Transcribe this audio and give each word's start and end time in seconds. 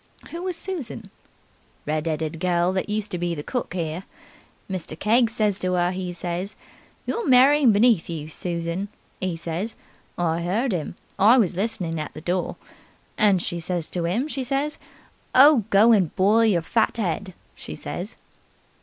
"Who 0.31 0.41
was 0.41 0.57
Susan?" 0.57 1.11
"Red 1.85 2.07
'eaded 2.07 2.41
gel 2.41 2.73
that 2.73 2.89
used 2.89 3.11
to 3.11 3.19
be 3.19 3.35
cook 3.43 3.75
'ere. 3.75 4.05
Mr. 4.67 4.97
Keggs 4.97 5.35
says 5.35 5.59
to 5.59 5.75
'er, 5.75 5.91
'e 5.93 6.11
says, 6.11 6.55
'You're 7.05 7.27
marrying 7.27 7.71
beneath 7.71 8.09
you, 8.09 8.27
Susan', 8.27 8.87
'e 9.21 9.35
says. 9.35 9.75
I 10.17 10.41
'eard 10.41 10.73
'im. 10.73 10.95
I 11.19 11.37
was 11.37 11.53
listenin' 11.55 11.99
at 11.99 12.15
the 12.15 12.21
door. 12.21 12.55
And 13.15 13.43
she 13.43 13.59
says 13.59 13.91
to 13.91 14.07
'im, 14.07 14.27
she 14.27 14.43
says, 14.43 14.79
'Oh, 15.35 15.65
go 15.69 15.91
and 15.91 16.15
boil 16.15 16.45
your 16.45 16.63
fat 16.63 16.97
'ead', 16.97 17.35
she 17.53 17.75
says." 17.75 18.15